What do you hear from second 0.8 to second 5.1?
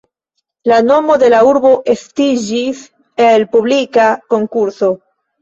nomo de la urbo estiĝis el publika konkurso.